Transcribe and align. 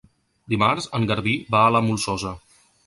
Dimarts 0.53 0.87
en 1.01 1.05
Garbí 1.11 1.37
va 1.57 1.63
a 1.67 1.77
la 1.77 1.85
Molsosa. 1.91 2.37